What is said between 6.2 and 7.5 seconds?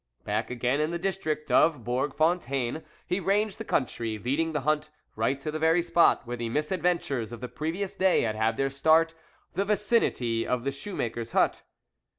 where the mis adventures of the